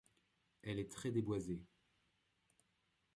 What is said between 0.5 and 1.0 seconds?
Elle est